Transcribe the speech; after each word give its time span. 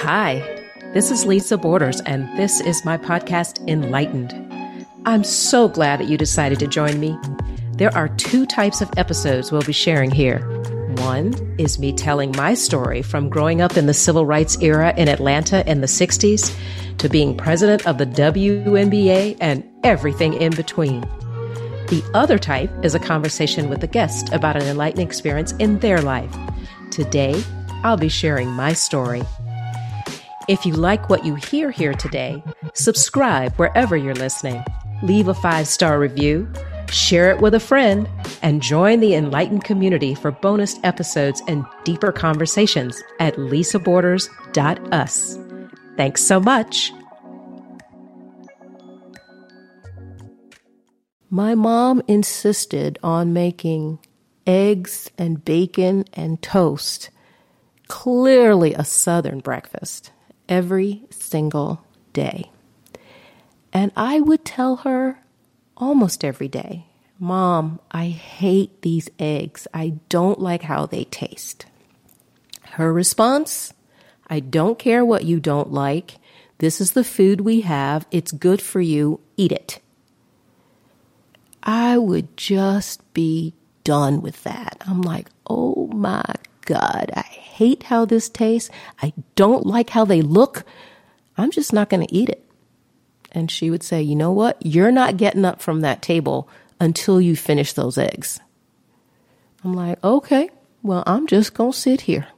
Hi, 0.00 0.42
this 0.94 1.10
is 1.10 1.26
Lisa 1.26 1.58
Borders, 1.58 2.00
and 2.02 2.26
this 2.38 2.60
is 2.60 2.84
my 2.84 2.96
podcast, 2.96 3.66
Enlightened. 3.68 4.32
I'm 5.04 5.24
so 5.24 5.68
glad 5.68 6.00
that 6.00 6.08
you 6.08 6.16
decided 6.16 6.58
to 6.60 6.66
join 6.66 6.98
me. 6.98 7.18
There 7.72 7.94
are 7.94 8.08
two 8.08 8.46
types 8.46 8.80
of 8.80 8.90
episodes 8.96 9.52
we'll 9.52 9.62
be 9.62 9.72
sharing 9.72 10.10
here. 10.10 10.38
One 10.98 11.34
is 11.58 11.78
me 11.78 11.92
telling 11.92 12.32
my 12.36 12.54
story 12.54 13.02
from 13.02 13.28
growing 13.28 13.60
up 13.60 13.76
in 13.76 13.86
the 13.86 13.94
civil 13.94 14.24
rights 14.24 14.56
era 14.60 14.94
in 14.96 15.08
Atlanta 15.08 15.68
in 15.70 15.80
the 15.80 15.86
60s 15.86 16.56
to 16.98 17.08
being 17.08 17.36
president 17.36 17.86
of 17.86 17.98
the 17.98 18.06
WNBA 18.06 19.36
and 19.40 19.62
everything 19.84 20.34
in 20.34 20.54
between. 20.54 21.02
The 21.88 22.02
other 22.14 22.38
type 22.38 22.70
is 22.84 22.94
a 22.94 23.00
conversation 23.00 23.68
with 23.68 23.82
a 23.82 23.88
guest 23.88 24.32
about 24.32 24.56
an 24.56 24.62
enlightening 24.62 25.06
experience 25.06 25.52
in 25.58 25.78
their 25.80 26.00
life. 26.00 26.34
Today, 26.90 27.42
I'll 27.82 27.96
be 27.96 28.08
sharing 28.08 28.50
my 28.50 28.72
story. 28.72 29.22
If 30.48 30.66
you 30.66 30.74
like 30.74 31.08
what 31.08 31.24
you 31.24 31.36
hear 31.36 31.70
here 31.70 31.94
today, 31.94 32.42
subscribe 32.74 33.54
wherever 33.54 33.96
you're 33.96 34.14
listening, 34.14 34.64
leave 35.02 35.28
a 35.28 35.34
five 35.34 35.68
star 35.68 35.98
review, 35.98 36.50
share 36.90 37.30
it 37.30 37.40
with 37.40 37.54
a 37.54 37.60
friend, 37.60 38.08
and 38.42 38.62
join 38.62 39.00
the 39.00 39.14
enlightened 39.14 39.64
community 39.64 40.14
for 40.14 40.32
bonus 40.32 40.78
episodes 40.82 41.42
and 41.46 41.64
deeper 41.84 42.12
conversations 42.12 43.02
at 43.20 43.36
lisaborders.us. 43.36 45.38
Thanks 45.96 46.22
so 46.22 46.40
much. 46.40 46.92
My 51.32 51.54
mom 51.54 52.02
insisted 52.08 52.98
on 53.04 53.32
making 53.32 54.00
eggs 54.48 55.12
and 55.16 55.44
bacon 55.44 56.04
and 56.12 56.42
toast, 56.42 57.10
clearly 57.90 58.72
a 58.72 58.84
Southern 58.84 59.40
breakfast 59.40 60.12
every 60.48 61.02
single 61.10 61.84
day. 62.12 62.48
And 63.72 63.90
I 63.96 64.20
would 64.20 64.44
tell 64.44 64.76
her 64.76 65.18
almost 65.76 66.24
every 66.24 66.46
day, 66.46 66.86
Mom, 67.18 67.80
I 67.90 68.06
hate 68.06 68.82
these 68.82 69.10
eggs. 69.18 69.66
I 69.74 69.94
don't 70.08 70.38
like 70.38 70.62
how 70.62 70.86
they 70.86 71.02
taste. 71.04 71.66
Her 72.62 72.92
response, 72.92 73.74
I 74.28 74.38
don't 74.38 74.78
care 74.78 75.04
what 75.04 75.24
you 75.24 75.40
don't 75.40 75.72
like. 75.72 76.14
This 76.58 76.80
is 76.80 76.92
the 76.92 77.04
food 77.04 77.40
we 77.40 77.62
have. 77.62 78.06
It's 78.12 78.30
good 78.30 78.62
for 78.62 78.80
you. 78.80 79.18
Eat 79.36 79.50
it. 79.50 79.80
I 81.64 81.98
would 81.98 82.36
just 82.36 83.12
be 83.14 83.54
done 83.82 84.22
with 84.22 84.44
that. 84.44 84.80
I'm 84.86 85.02
like, 85.02 85.28
oh 85.48 85.88
my 85.88 86.36
God, 86.70 87.10
I 87.14 87.22
hate 87.22 87.82
how 87.82 88.04
this 88.04 88.28
tastes. 88.28 88.70
I 89.02 89.12
don't 89.34 89.66
like 89.66 89.90
how 89.90 90.04
they 90.04 90.22
look. 90.22 90.64
I'm 91.36 91.50
just 91.50 91.72
not 91.72 91.90
going 91.90 92.06
to 92.06 92.14
eat 92.14 92.28
it. 92.28 92.48
And 93.32 93.50
she 93.50 93.70
would 93.70 93.82
say, 93.82 94.00
You 94.00 94.14
know 94.14 94.30
what? 94.30 94.64
You're 94.64 94.92
not 94.92 95.16
getting 95.16 95.44
up 95.44 95.60
from 95.60 95.80
that 95.80 96.00
table 96.00 96.48
until 96.78 97.20
you 97.20 97.34
finish 97.34 97.72
those 97.72 97.98
eggs. 97.98 98.38
I'm 99.64 99.74
like, 99.74 100.02
Okay, 100.04 100.48
well, 100.84 101.02
I'm 101.08 101.26
just 101.26 101.52
going 101.54 101.72
to 101.72 101.78
sit 101.78 102.02
here. 102.02 102.28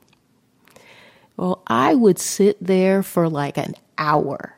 Well, 1.37 1.63
I 1.67 1.95
would 1.95 2.19
sit 2.19 2.57
there 2.59 3.03
for 3.03 3.29
like 3.29 3.59
an 3.59 3.75
hour. 3.99 4.57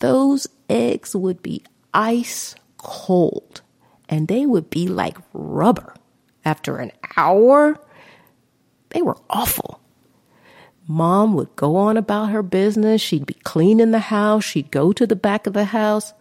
Those 0.00 0.46
eggs 0.68 1.16
would 1.16 1.42
be 1.42 1.62
ice 1.94 2.54
cold 2.76 3.62
and 4.10 4.28
they 4.28 4.44
would 4.44 4.68
be 4.68 4.88
like 4.88 5.16
rubber. 5.32 5.94
After 6.44 6.76
an 6.76 6.92
hour, 7.16 7.80
they 8.96 9.02
were 9.02 9.18
awful. 9.28 9.78
Mom 10.88 11.34
would 11.34 11.54
go 11.54 11.76
on 11.76 11.98
about 11.98 12.30
her 12.30 12.42
business. 12.42 13.02
She'd 13.02 13.26
be 13.26 13.34
cleaning 13.34 13.90
the 13.90 13.98
house. 13.98 14.42
She'd 14.42 14.70
go 14.70 14.90
to 14.90 15.06
the 15.06 15.14
back 15.14 15.46
of 15.46 15.52
the 15.52 15.66
house. 15.66 16.14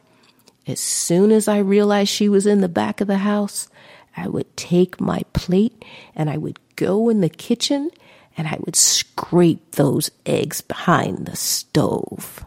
As 0.67 0.81
soon 0.81 1.31
as 1.31 1.47
I 1.47 1.59
realized 1.59 2.09
she 2.09 2.27
was 2.27 2.45
in 2.45 2.59
the 2.59 2.67
back 2.67 2.99
of 2.99 3.07
the 3.07 3.19
house, 3.19 3.69
I 4.17 4.27
would 4.27 4.57
take 4.57 4.99
my 4.99 5.21
plate 5.31 5.85
and 6.15 6.29
I 6.29 6.35
would 6.35 6.59
go 6.75 7.07
in 7.07 7.21
the 7.21 7.29
kitchen 7.29 7.91
and 8.35 8.45
I 8.45 8.57
would 8.65 8.75
scrape 8.75 9.71
those 9.71 10.11
eggs 10.25 10.59
behind 10.59 11.27
the 11.27 11.37
stove. 11.37 12.45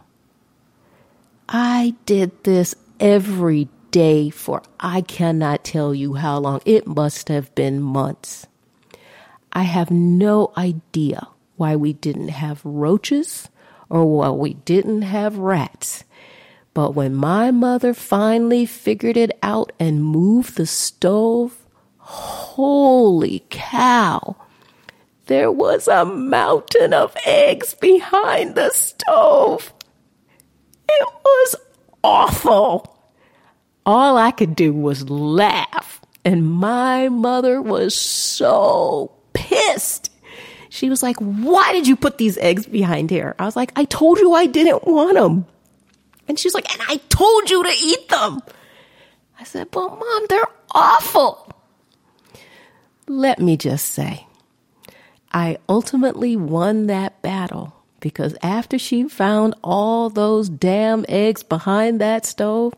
I 1.47 1.95
did 2.05 2.43
this 2.43 2.75
every 2.99 3.67
day 3.89 4.29
for 4.29 4.61
I 4.79 5.01
cannot 5.01 5.63
tell 5.63 5.95
you 5.95 6.13
how 6.13 6.37
long. 6.37 6.61
It 6.65 6.85
must 6.85 7.29
have 7.29 7.55
been 7.55 7.81
months. 7.81 8.45
I 9.53 9.63
have 9.63 9.91
no 9.91 10.51
idea 10.57 11.27
why 11.55 11.75
we 11.75 11.93
didn't 11.93 12.29
have 12.29 12.63
roaches 12.63 13.49
or 13.89 14.05
why 14.05 14.29
we 14.29 14.53
didn't 14.53 15.01
have 15.01 15.37
rats. 15.37 16.03
But 16.73 16.93
when 16.95 17.15
my 17.15 17.51
mother 17.51 17.93
finally 17.93 18.65
figured 18.65 19.17
it 19.17 19.37
out 19.41 19.71
and 19.79 20.03
moved 20.03 20.55
the 20.55 20.65
stove, 20.65 21.65
holy 21.97 23.43
cow, 23.49 24.35
there 25.25 25.51
was 25.51 25.87
a 25.87 26.05
mountain 26.05 26.93
of 26.93 27.15
eggs 27.25 27.73
behind 27.73 28.55
the 28.55 28.69
stove. 28.71 29.73
It 30.87 31.07
was 31.23 31.55
awful. 32.03 32.97
All 33.85 34.17
I 34.17 34.31
could 34.31 34.55
do 34.55 34.71
was 34.73 35.09
laugh, 35.09 36.01
and 36.23 36.49
my 36.49 37.09
mother 37.09 37.61
was 37.61 37.95
so 37.95 39.18
pissed. 39.49 40.11
She 40.69 40.89
was 40.89 41.01
like, 41.01 41.17
Why 41.17 41.71
did 41.71 41.87
you 41.87 41.95
put 41.95 42.17
these 42.17 42.37
eggs 42.37 42.65
behind 42.65 43.09
here? 43.09 43.35
I 43.39 43.45
was 43.45 43.55
like, 43.55 43.71
I 43.75 43.85
told 43.85 44.19
you 44.19 44.33
I 44.33 44.45
didn't 44.45 44.85
want 44.85 45.15
them. 45.15 45.45
And 46.27 46.37
she's 46.37 46.53
like, 46.53 46.71
And 46.71 46.81
I 46.87 46.97
told 47.09 47.49
you 47.49 47.63
to 47.63 47.73
eat 47.81 48.09
them. 48.09 48.41
I 49.39 49.43
said, 49.43 49.71
But 49.71 49.89
mom, 49.89 50.25
they're 50.29 50.47
awful. 50.71 51.51
Let 53.07 53.39
me 53.39 53.57
just 53.57 53.87
say, 53.87 54.27
I 55.31 55.57
ultimately 55.67 56.35
won 56.35 56.87
that 56.87 57.21
battle 57.23 57.75
because 57.99 58.35
after 58.43 58.77
she 58.77 59.07
found 59.07 59.55
all 59.63 60.09
those 60.09 60.47
damn 60.47 61.05
eggs 61.09 61.41
behind 61.41 61.99
that 61.99 62.25
stove, 62.25 62.75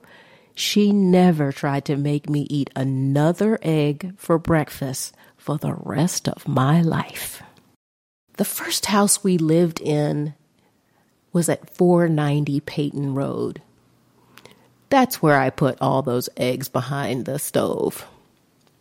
she 0.56 0.94
never 0.94 1.52
tried 1.52 1.86
to 1.86 1.98
make 1.98 2.30
me 2.30 2.48
eat 2.50 2.70
another 2.76 3.59
egg 3.62 4.14
for 4.18 4.38
breakfast 4.38 5.14
for 5.41 5.57
the 5.57 5.74
rest 5.74 6.29
of 6.29 6.47
my 6.47 6.81
life. 6.81 7.41
The 8.38 8.46
first 8.46 8.85
house 8.85 9.24
we 9.24 9.40
lived 9.40 9.81
in 9.81 10.35
was 11.34 11.50
at 11.50 11.75
490 11.75 12.59
Peyton 12.59 13.16
Road. 13.16 13.62
That's 14.90 15.22
where 15.22 15.40
I 15.40 15.50
put 15.50 15.81
all 15.81 16.03
those 16.03 16.29
eggs 16.38 16.69
behind 16.69 17.25
the 17.25 17.40
stove. 17.40 18.06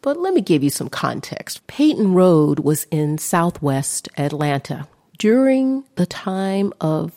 But 0.03 0.19
let 0.19 0.35
me 0.35 0.43
give 0.43 0.63
you 0.63 0.69
some 0.69 0.91
context. 0.91 1.67
Peyton 1.67 2.13
Road 2.13 2.61
was 2.61 2.87
in 2.91 3.17
southwest 3.17 4.09
Atlanta 4.19 4.87
during 5.19 5.85
the 5.95 6.07
time 6.07 6.75
of 6.81 7.13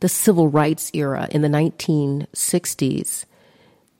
the 0.00 0.08
civil 0.08 0.48
rights 0.48 0.90
era 0.92 1.28
in 1.30 1.40
the 1.40 1.48
1960s. 1.48 3.24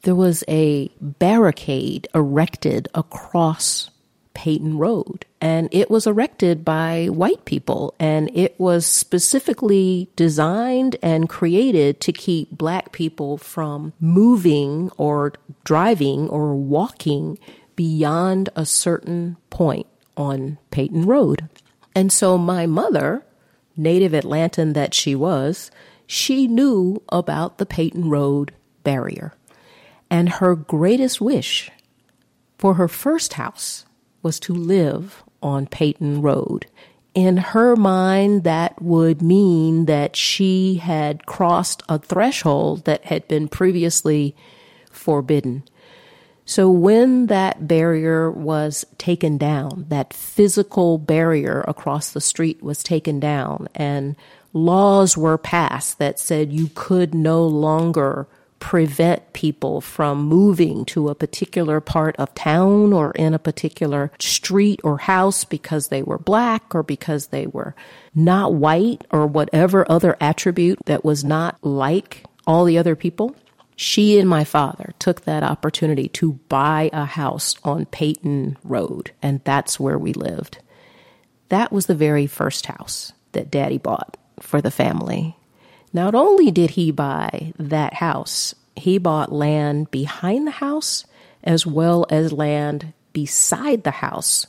There 0.02 0.14
was 0.14 0.44
a 0.48 0.90
barricade 1.00 2.08
erected 2.14 2.88
across 2.94 3.90
Peyton 4.34 4.78
Road. 4.78 5.26
And 5.40 5.68
it 5.72 5.90
was 5.90 6.06
erected 6.06 6.64
by 6.64 7.06
white 7.06 7.44
people, 7.44 7.94
and 7.98 8.30
it 8.34 8.58
was 8.58 8.86
specifically 8.86 10.08
designed 10.16 10.96
and 11.02 11.28
created 11.28 12.00
to 12.02 12.12
keep 12.12 12.50
black 12.50 12.92
people 12.92 13.38
from 13.38 13.92
moving 14.00 14.90
or 14.96 15.32
driving 15.64 16.28
or 16.28 16.54
walking 16.54 17.38
beyond 17.76 18.50
a 18.54 18.66
certain 18.66 19.36
point 19.48 19.86
on 20.16 20.58
Peyton 20.70 21.06
Road. 21.06 21.48
And 21.94 22.12
so 22.12 22.36
my 22.36 22.66
mother, 22.66 23.24
native 23.76 24.12
Atlantan 24.12 24.74
that 24.74 24.94
she 24.94 25.14
was, 25.14 25.70
she 26.06 26.46
knew 26.46 27.02
about 27.08 27.58
the 27.58 27.66
Peyton 27.66 28.10
Road 28.10 28.52
barrier. 28.84 29.32
And 30.10 30.28
her 30.28 30.54
greatest 30.56 31.20
wish 31.20 31.70
for 32.58 32.74
her 32.74 32.88
first 32.88 33.34
house 33.34 33.86
was 34.22 34.40
to 34.40 34.54
live 34.54 35.22
on 35.42 35.66
Peyton 35.66 36.22
Road. 36.22 36.66
In 37.14 37.38
her 37.38 37.74
mind, 37.74 38.44
that 38.44 38.80
would 38.80 39.20
mean 39.20 39.86
that 39.86 40.14
she 40.14 40.76
had 40.76 41.26
crossed 41.26 41.82
a 41.88 41.98
threshold 41.98 42.84
that 42.84 43.04
had 43.04 43.26
been 43.26 43.48
previously 43.48 44.36
forbidden. 44.90 45.64
So 46.44 46.70
when 46.70 47.26
that 47.26 47.66
barrier 47.68 48.30
was 48.30 48.84
taken 48.98 49.38
down, 49.38 49.86
that 49.88 50.12
physical 50.12 50.98
barrier 50.98 51.64
across 51.66 52.10
the 52.10 52.20
street 52.20 52.62
was 52.62 52.82
taken 52.82 53.20
down, 53.20 53.68
and 53.74 54.16
laws 54.52 55.16
were 55.16 55.38
passed 55.38 55.98
that 55.98 56.18
said 56.18 56.52
you 56.52 56.70
could 56.74 57.14
no 57.14 57.46
longer 57.46 58.26
prevent 58.60 59.32
people 59.32 59.80
from 59.80 60.22
moving 60.22 60.84
to 60.84 61.08
a 61.08 61.14
particular 61.14 61.80
part 61.80 62.14
of 62.16 62.32
town 62.34 62.92
or 62.92 63.10
in 63.12 63.34
a 63.34 63.38
particular 63.38 64.12
street 64.20 64.78
or 64.84 64.98
house 64.98 65.44
because 65.44 65.88
they 65.88 66.02
were 66.02 66.18
black 66.18 66.74
or 66.74 66.82
because 66.82 67.28
they 67.28 67.46
were 67.46 67.74
not 68.14 68.54
white 68.54 69.04
or 69.10 69.26
whatever 69.26 69.90
other 69.90 70.16
attribute 70.20 70.78
that 70.84 71.04
was 71.04 71.24
not 71.24 71.56
like 71.64 72.24
all 72.46 72.64
the 72.64 72.78
other 72.78 72.94
people. 72.94 73.34
She 73.76 74.18
and 74.18 74.28
my 74.28 74.44
father 74.44 74.92
took 74.98 75.22
that 75.22 75.42
opportunity 75.42 76.08
to 76.08 76.34
buy 76.50 76.90
a 76.92 77.06
house 77.06 77.54
on 77.64 77.86
Peyton 77.86 78.58
Road, 78.62 79.12
and 79.22 79.40
that's 79.44 79.80
where 79.80 79.98
we 79.98 80.12
lived. 80.12 80.58
That 81.48 81.72
was 81.72 81.86
the 81.86 81.94
very 81.94 82.26
first 82.26 82.66
house 82.66 83.14
that 83.32 83.50
daddy 83.50 83.78
bought 83.78 84.18
for 84.38 84.60
the 84.60 84.70
family. 84.70 85.34
Not 85.92 86.14
only 86.14 86.50
did 86.50 86.70
he 86.70 86.90
buy 86.90 87.52
that 87.58 87.94
house, 87.94 88.54
he 88.76 88.98
bought 88.98 89.32
land 89.32 89.90
behind 89.90 90.46
the 90.46 90.52
house 90.52 91.04
as 91.42 91.66
well 91.66 92.06
as 92.10 92.32
land 92.32 92.92
beside 93.12 93.82
the 93.82 93.90
house. 93.90 94.46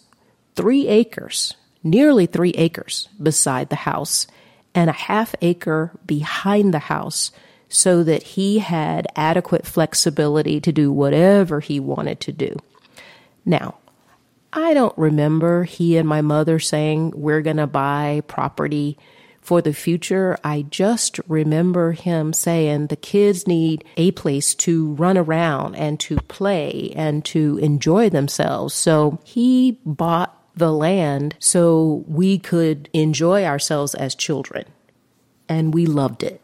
Three 0.56 0.88
acres, 0.88 1.56
nearly 1.84 2.26
three 2.26 2.52
acres 2.52 3.10
beside 3.22 3.70
the 3.70 3.78
house, 3.78 4.28
and 4.76 4.90
a 4.90 4.94
half 4.94 5.34
acre 5.42 5.92
behind 6.06 6.74
the 6.74 6.80
house 6.80 7.32
so 7.70 8.04
that 8.04 8.24
he 8.24 8.60
had 8.60 9.08
adequate 9.16 9.66
flexibility 9.66 10.60
to 10.60 10.72
do 10.72 10.92
whatever 10.92 11.62
he 11.62 11.80
wanted 11.80 12.20
to 12.20 12.32
do. 12.32 12.58
Now, 13.46 13.76
I 14.54 14.74
don't 14.74 14.98
remember 14.98 15.64
he 15.64 15.96
and 15.98 16.08
my 16.08 16.22
mother 16.22 16.60
saying, 16.60 17.14
We're 17.16 17.42
going 17.42 17.58
to 17.58 17.68
buy 17.68 18.22
property 18.28 18.98
for 19.52 19.62
the 19.62 19.74
future. 19.74 20.38
I 20.46 20.62
just 20.62 21.20
remember 21.28 21.92
him 21.92 22.32
saying 22.32 22.88
the 22.88 22.96
kids 22.96 23.46
need 23.46 23.84
a 23.98 24.12
place 24.12 24.56
to 24.56 24.94
run 24.94 25.18
around 25.18 25.76
and 25.76 26.00
to 26.00 26.16
play 26.30 26.94
and 26.96 27.26
to 27.26 27.58
enjoy 27.58 28.10
themselves. 28.10 28.74
So 28.74 29.20
he 29.26 29.78
bought 29.86 30.42
the 30.56 30.72
land 30.72 31.36
so 31.40 32.06
we 32.08 32.40
could 32.40 32.90
enjoy 32.94 33.44
ourselves 33.44 33.94
as 33.94 34.16
children. 34.16 34.64
And 35.50 35.74
we 35.74 35.86
loved 35.86 36.24
it. 36.24 36.40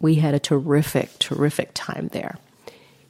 We 0.00 0.14
had 0.14 0.32
a 0.32 0.40
terrific, 0.40 1.18
terrific 1.18 1.72
time 1.74 2.08
there. 2.12 2.38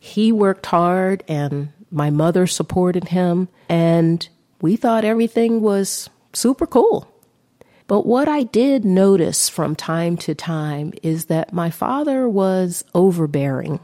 He 0.01 0.33
worked 0.33 0.67
hard 0.67 1.23
and 1.29 1.73
my 1.93 2.11
mother 2.11 2.49
supported 2.49 3.05
him, 3.05 3.47
and 3.69 4.29
we 4.61 4.75
thought 4.75 5.05
everything 5.05 5.61
was 5.61 6.11
super 6.33 6.67
cool. 6.67 7.12
But 7.93 8.07
what 8.07 8.27
I 8.27 8.45
did 8.45 8.87
notice 8.87 9.51
from 9.51 9.77
time 9.77 10.17
to 10.17 10.35
time 10.35 10.95
is 11.03 11.27
that 11.27 11.53
my 11.53 11.69
father 11.69 12.27
was 12.27 12.87
overbearing. 12.95 13.81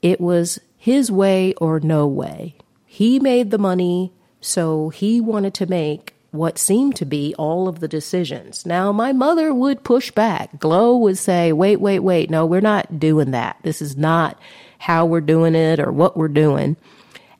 It 0.00 0.18
was 0.18 0.58
his 0.78 1.12
way 1.12 1.52
or 1.58 1.78
no 1.78 2.06
way. 2.06 2.54
He 2.86 3.20
made 3.20 3.50
the 3.50 3.58
money, 3.58 4.14
so 4.40 4.88
he 4.88 5.20
wanted 5.20 5.52
to 5.56 5.66
make 5.66 6.14
what 6.30 6.56
seemed 6.56 6.96
to 6.96 7.04
be 7.04 7.34
all 7.36 7.68
of 7.68 7.80
the 7.80 7.86
decisions. 7.86 8.64
Now, 8.64 8.92
my 8.92 9.12
mother 9.12 9.52
would 9.52 9.84
push 9.84 10.10
back. 10.10 10.58
Glow 10.58 10.96
would 10.96 11.18
say, 11.18 11.52
wait, 11.52 11.82
wait, 11.82 11.98
wait. 11.98 12.30
No, 12.30 12.46
we're 12.46 12.62
not 12.62 12.98
doing 12.98 13.32
that. 13.32 13.58
This 13.60 13.82
is 13.82 13.98
not 13.98 14.40
how 14.78 15.04
we're 15.04 15.20
doing 15.20 15.54
it 15.54 15.80
or 15.80 15.92
what 15.92 16.16
we're 16.16 16.28
doing. 16.28 16.78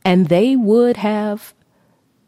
And 0.05 0.29
they 0.29 0.55
would 0.55 0.99
have 0.99 1.55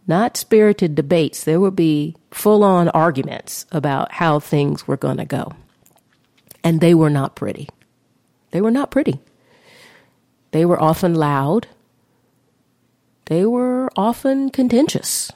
not 0.09 0.39
spirited 0.39 0.95
debates. 0.95 1.45
There 1.45 1.61
would 1.61 1.77
be 1.77 2.17
full 2.31 2.65
on 2.65 2.89
arguments 2.89 3.67
about 3.71 4.13
how 4.13 4.41
things 4.41 4.89
were 4.89 4.97
going 4.97 5.19
to 5.19 5.27
go. 5.27 5.53
And 6.65 6.81
they 6.81 6.95
were 6.95 7.11
not 7.11 7.37
pretty. 7.37 7.69
They 8.51 8.63
were 8.63 8.71
not 8.71 8.91
pretty. 8.91 9.21
They 10.51 10.65
were 10.65 10.83
often 10.83 11.15
loud. 11.15 11.69
They 13.27 13.45
were 13.45 13.91
often 13.95 14.49
contentious. 14.49 15.31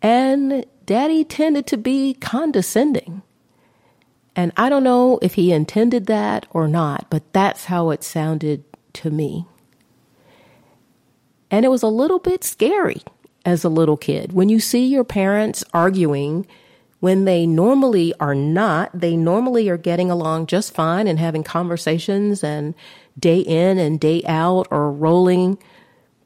And 0.00 0.64
daddy 0.86 1.22
tended 1.22 1.66
to 1.66 1.76
be 1.76 2.14
condescending. 2.14 3.20
And 4.34 4.52
I 4.56 4.70
don't 4.70 4.84
know 4.84 5.18
if 5.20 5.34
he 5.34 5.52
intended 5.52 6.06
that 6.06 6.46
or 6.50 6.66
not, 6.66 7.10
but 7.10 7.30
that's 7.34 7.66
how 7.66 7.90
it 7.90 8.02
sounded 8.02 8.64
to 8.94 9.10
me. 9.10 9.44
And 11.50 11.66
it 11.66 11.68
was 11.68 11.82
a 11.82 11.88
little 11.88 12.20
bit 12.20 12.42
scary 12.42 13.02
as 13.44 13.64
a 13.64 13.68
little 13.68 13.96
kid. 13.96 14.32
When 14.32 14.48
you 14.48 14.60
see 14.60 14.86
your 14.86 15.04
parents 15.04 15.64
arguing 15.72 16.46
when 17.00 17.24
they 17.24 17.46
normally 17.46 18.12
are 18.20 18.34
not, 18.34 18.90
they 18.92 19.16
normally 19.16 19.68
are 19.70 19.78
getting 19.78 20.10
along 20.10 20.46
just 20.46 20.74
fine 20.74 21.06
and 21.06 21.18
having 21.18 21.42
conversations 21.42 22.44
and 22.44 22.74
day 23.18 23.38
in 23.38 23.78
and 23.78 23.98
day 23.98 24.22
out 24.26 24.68
or 24.70 24.92
rolling 24.92 25.58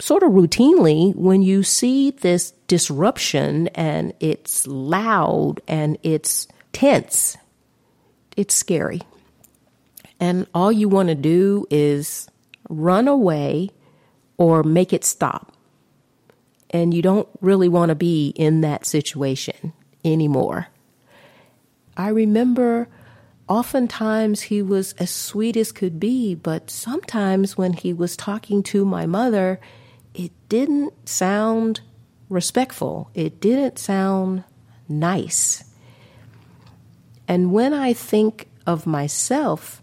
sort 0.01 0.25
of 0.25 0.33
routinely 0.33 1.15
when 1.15 1.43
you 1.43 1.63
see 1.63 2.11
this 2.11 2.51
disruption 2.67 3.69
and 3.69 4.13
it's 4.19 4.67
loud 4.67 5.61
and 5.69 5.97
it's 6.03 6.49
tense, 6.73 7.37
it's 8.37 8.55
scary. 8.55 9.01
And 10.19 10.47
all 10.55 10.73
you 10.73 10.89
want 10.89 11.09
to 11.09 11.15
do 11.15 11.67
is 11.71 12.29
run 12.69 13.07
away 13.07 13.71
or 14.37 14.63
make 14.65 14.93
it 14.93 15.05
stop. 15.05 15.54
And 16.75 16.93
you 16.93 17.03
don't 17.03 17.29
really 17.41 17.69
want 17.69 17.91
to 17.91 17.95
be 17.95 18.31
in 18.35 18.61
that 18.63 18.85
situation 18.85 19.73
anymore. 20.05 20.67
I 21.97 22.09
remember 22.09 22.89
oftentimes 23.49 24.43
he 24.43 24.61
was 24.61 24.93
as 24.95 25.11
sweet 25.11 25.57
as 25.57 25.71
could 25.71 26.01
be, 26.01 26.35
but 26.35 26.71
sometimes 26.71 27.57
when 27.57 27.75
he 27.75 27.93
was 27.93 28.17
talking 28.17 28.65
to 28.65 28.85
my 28.85 29.07
mother, 29.07 29.61
it 30.15 30.33
didn't 30.49 31.09
sound 31.09 31.81
respectful. 32.29 33.09
It 33.15 33.41
didn't 33.41 33.79
sound 33.79 34.43
nice. 34.89 35.63
And 37.29 37.53
when 37.53 37.73
I 37.73 37.93
think 37.93 38.49
of 38.67 38.85
myself 38.85 39.81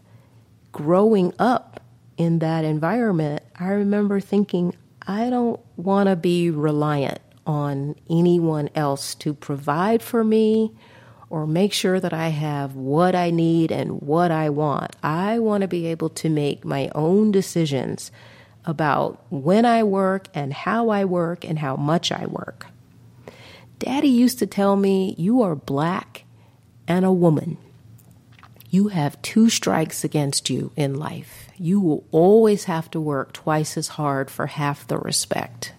growing 0.73 1.33
up 1.39 1.79
in 2.17 2.39
that 2.39 2.65
environment, 2.65 3.43
I 3.57 3.69
remember 3.69 4.19
thinking, 4.19 4.75
I 5.07 5.29
don't 5.29 5.59
want 5.77 6.09
to 6.09 6.15
be 6.15 6.49
reliant 6.51 7.19
on 7.45 7.95
anyone 8.09 8.69
else 8.75 9.15
to 9.15 9.33
provide 9.33 10.01
for 10.01 10.23
me 10.23 10.71
or 11.29 11.47
make 11.47 11.73
sure 11.73 11.99
that 11.99 12.13
I 12.13 12.27
have 12.27 12.75
what 12.75 13.15
I 13.15 13.29
need 13.31 13.71
and 13.71 14.01
what 14.01 14.31
I 14.31 14.49
want. 14.49 14.95
I 15.01 15.39
want 15.39 15.61
to 15.61 15.67
be 15.67 15.87
able 15.87 16.09
to 16.09 16.29
make 16.29 16.65
my 16.65 16.91
own 16.93 17.31
decisions 17.31 18.11
about 18.65 19.25
when 19.31 19.65
I 19.65 19.83
work 19.83 20.27
and 20.33 20.53
how 20.53 20.89
I 20.89 21.05
work 21.05 21.45
and 21.45 21.57
how 21.57 21.77
much 21.77 22.11
I 22.11 22.25
work. 22.25 22.67
Daddy 23.79 24.09
used 24.09 24.39
to 24.39 24.45
tell 24.45 24.75
me, 24.75 25.15
You 25.17 25.41
are 25.41 25.55
black 25.55 26.25
and 26.87 27.05
a 27.05 27.11
woman. 27.11 27.57
You 28.71 28.87
have 28.87 29.21
two 29.21 29.49
strikes 29.49 30.05
against 30.05 30.49
you 30.49 30.71
in 30.77 30.95
life. 30.95 31.49
You 31.57 31.81
will 31.81 32.05
always 32.09 32.63
have 32.63 32.89
to 32.91 33.01
work 33.01 33.33
twice 33.33 33.75
as 33.75 33.89
hard 33.89 34.31
for 34.31 34.47
half 34.47 34.87
the 34.87 34.97
respect. 34.97 35.73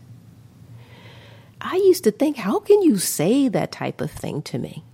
I 1.59 1.77
used 1.77 2.05
to 2.05 2.11
think, 2.11 2.37
How 2.37 2.61
can 2.61 2.83
you 2.83 2.99
say 2.99 3.49
that 3.49 3.73
type 3.73 4.03
of 4.03 4.11
thing 4.11 4.43
to 4.43 4.59
me? 4.59 4.85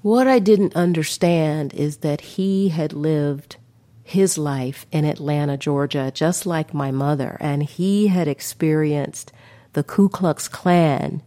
What 0.00 0.26
I 0.26 0.38
didn't 0.38 0.74
understand 0.74 1.74
is 1.74 1.98
that 1.98 2.22
he 2.22 2.70
had 2.70 2.94
lived 2.94 3.56
his 4.02 4.38
life 4.38 4.86
in 4.90 5.04
Atlanta, 5.04 5.58
Georgia, 5.58 6.10
just 6.14 6.46
like 6.46 6.72
my 6.72 6.90
mother, 6.90 7.36
and 7.38 7.62
he 7.62 8.06
had 8.06 8.28
experienced 8.28 9.30
the 9.74 9.82
Ku 9.82 10.08
Klux 10.08 10.48
Klan 10.48 11.22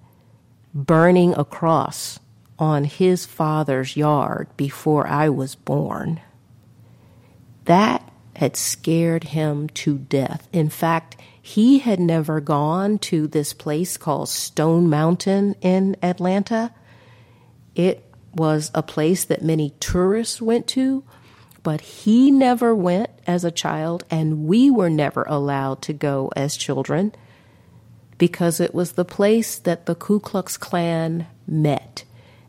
burning 0.73 1.35
a 1.35 1.45
cross 1.45 2.19
on 2.59 2.83
his 2.83 3.25
father's 3.25 3.95
yard 3.95 4.47
before 4.57 5.07
I 5.07 5.29
was 5.29 5.55
born. 5.55 6.21
That 7.65 8.09
had 8.35 8.55
scared 8.55 9.25
him 9.25 9.67
to 9.69 9.97
death. 9.97 10.47
In 10.53 10.69
fact, 10.69 11.17
he 11.41 11.79
had 11.79 11.99
never 11.99 12.39
gone 12.39 12.99
to 12.99 13.27
this 13.27 13.53
place 13.53 13.97
called 13.97 14.29
Stone 14.29 14.89
Mountain 14.89 15.55
in 15.61 15.95
Atlanta. 16.03 16.71
It 17.75 18.03
was 18.33 18.69
a 18.73 18.83
place 18.83 19.25
that 19.25 19.43
many 19.43 19.71
tourists 19.79 20.41
went 20.41 20.67
to, 20.67 21.03
but 21.63 21.81
he 21.81 22.29
never 22.31 22.75
went 22.75 23.09
as 23.25 23.43
a 23.43 23.51
child, 23.51 24.03
and 24.11 24.45
we 24.45 24.69
were 24.69 24.89
never 24.89 25.23
allowed 25.23 25.81
to 25.83 25.93
go 25.93 26.31
as 26.35 26.55
children 26.55 27.13
because 28.17 28.59
it 28.59 28.73
was 28.73 28.93
the 28.93 29.05
place 29.05 29.57
that 29.57 29.85
the 29.85 29.95
Ku 29.95 30.19
Klux 30.19 30.57
Klan 30.57 31.27
met. 31.45 32.03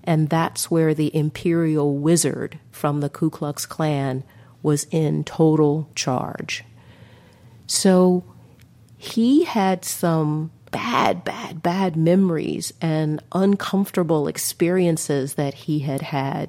And 0.08 0.30
that's 0.30 0.70
where 0.70 0.94
the 0.94 1.14
imperial 1.14 1.98
wizard 1.98 2.58
from 2.70 3.00
the 3.00 3.10
Ku 3.10 3.28
Klux 3.28 3.66
Klan 3.66 4.24
was 4.62 4.86
in 4.90 5.22
total 5.22 5.90
charge. 5.94 6.64
So 7.66 8.24
he 8.96 9.44
had 9.44 9.84
some 9.84 10.50
bad, 10.70 11.24
bad, 11.24 11.62
bad 11.62 11.94
memories 11.94 12.72
and 12.80 13.22
uncomfortable 13.32 14.28
experiences 14.28 15.34
that 15.34 15.52
he 15.52 15.80
had 15.80 16.00
had. 16.00 16.48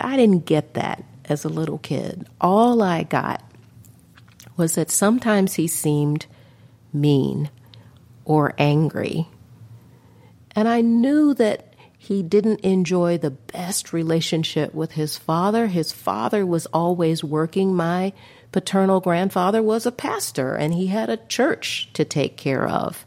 I 0.00 0.16
didn't 0.16 0.46
get 0.46 0.74
that 0.74 1.02
as 1.24 1.44
a 1.44 1.48
little 1.48 1.78
kid. 1.78 2.28
All 2.40 2.80
I 2.80 3.02
got 3.02 3.42
was 4.56 4.76
that 4.76 4.92
sometimes 4.92 5.54
he 5.54 5.66
seemed 5.66 6.26
mean 6.92 7.50
or 8.24 8.54
angry. 8.56 9.26
And 10.54 10.68
I 10.68 10.80
knew 10.80 11.34
that 11.34 11.73
he 12.04 12.22
didn't 12.22 12.60
enjoy 12.60 13.16
the 13.16 13.30
best 13.30 13.94
relationship 13.94 14.74
with 14.74 14.92
his 14.92 15.16
father. 15.16 15.68
His 15.68 15.90
father 15.90 16.44
was 16.44 16.66
always 16.66 17.24
working. 17.24 17.74
My 17.74 18.12
paternal 18.52 19.00
grandfather 19.00 19.62
was 19.62 19.86
a 19.86 19.90
pastor 19.90 20.54
and 20.54 20.74
he 20.74 20.88
had 20.88 21.08
a 21.08 21.16
church 21.16 21.88
to 21.94 22.04
take 22.04 22.36
care 22.36 22.68
of. 22.68 23.06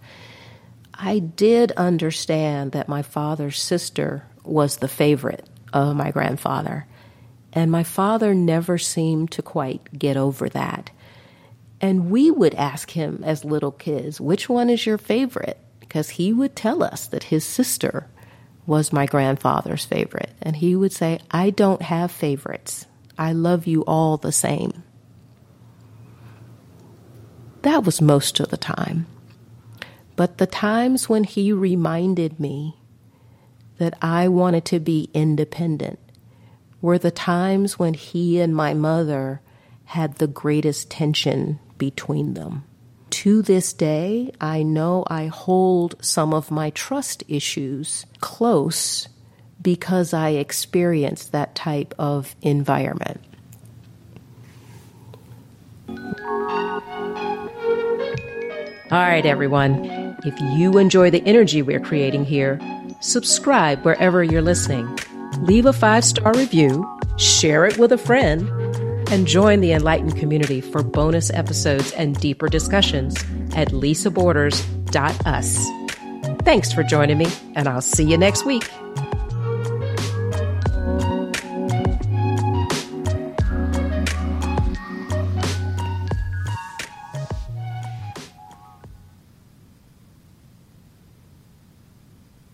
I 0.96 1.20
did 1.20 1.74
understand 1.74 2.72
that 2.72 2.90
my 2.90 3.04
father's 3.04 3.60
sister 3.60 4.26
was 4.44 4.78
the 4.78 4.88
favorite 4.88 5.48
of 5.72 5.96
my 5.96 6.10
grandfather, 6.10 6.88
and 7.54 7.70
my 7.70 7.84
father 7.84 8.34
never 8.34 8.80
seemed 8.80 9.30
to 9.34 9.44
quite 9.44 10.00
get 10.00 10.18
over 10.18 10.50
that. 10.50 10.90
And 11.80 12.10
we 12.10 12.32
would 12.32 12.56
ask 12.56 12.90
him 12.90 13.22
as 13.24 13.46
little 13.46 13.72
kids, 13.72 14.20
which 14.20 14.50
one 14.50 14.72
is 14.72 14.88
your 14.88 14.98
favorite? 14.98 15.60
Because 15.80 16.10
he 16.10 16.34
would 16.34 16.56
tell 16.56 16.82
us 16.82 17.06
that 17.08 17.26
his 17.26 17.46
sister 17.46 18.08
was 18.68 18.94
my 18.94 19.08
grandfather's 19.08 19.86
favorite. 19.86 20.30
And 20.42 20.58
he 20.58 20.76
would 20.76 20.92
say, 20.92 21.20
I 21.32 21.50
don't 21.50 21.82
have 21.82 22.12
favorites. 22.12 22.86
I 23.18 23.32
love 23.32 23.66
you 23.66 23.82
all 23.86 24.18
the 24.18 24.32
same. 24.32 24.84
That 27.64 27.84
was 27.84 28.02
most 28.02 28.40
of 28.40 28.50
the 28.50 28.58
time. 28.58 29.08
But 30.16 30.38
the 30.38 30.46
times 30.46 31.10
when 31.10 31.24
he 31.24 31.52
reminded 31.52 32.40
me 32.40 32.78
that 33.78 33.96
I 34.02 34.28
wanted 34.28 34.66
to 34.66 34.80
be 34.80 35.10
independent 35.14 36.00
were 36.82 36.98
the 36.98 37.12
times 37.12 37.80
when 37.80 37.94
he 37.94 38.40
and 38.40 38.56
my 38.56 38.74
mother 38.74 39.42
had 39.86 40.16
the 40.16 40.28
greatest 40.28 40.92
tension 40.92 41.60
between 41.78 42.34
them. 42.34 42.64
To 43.22 43.42
this 43.42 43.74
day, 43.74 44.32
I 44.40 44.62
know 44.62 45.04
I 45.08 45.26
hold 45.26 45.96
some 46.06 46.36
of 46.36 46.52
my 46.52 46.70
trust 46.70 47.24
issues 47.28 48.06
close 48.20 49.10
because 49.60 50.14
I 50.14 50.30
experienced 50.30 51.32
that 51.32 51.56
type 51.56 51.96
of 51.98 52.36
environment. 52.44 53.20
All 55.88 55.96
right, 58.92 59.26
everyone. 59.26 60.16
If 60.24 60.40
you 60.56 60.78
enjoy 60.78 61.10
the 61.10 61.24
energy 61.26 61.64
we're 61.64 61.80
creating 61.80 62.26
here, 62.26 62.60
subscribe 63.02 63.84
wherever 63.84 64.24
you're 64.24 64.44
listening. 64.44 64.96
Leave 65.42 65.66
a 65.66 65.74
five 65.74 66.06
star 66.06 66.34
review, 66.34 66.86
share 67.18 67.66
it 67.66 67.80
with 67.80 67.92
a 67.92 67.98
friend, 67.98 68.48
and 69.12 69.28
join 69.28 69.62
the 69.62 69.72
enlightened 69.72 70.18
community 70.18 70.62
for 70.62 70.84
bonus 70.84 71.30
episodes 71.32 71.92
and 71.94 72.20
deeper 72.20 72.48
discussions 72.48 73.16
at 73.56 73.70
lisaborders.us. 73.70 75.68
Thanks 76.44 76.72
for 76.72 76.84
joining 76.84 77.18
me, 77.18 77.28
and 77.56 77.68
I'll 77.68 77.82
see 77.82 78.04
you 78.04 78.18
next 78.18 78.46
week. 78.46 78.64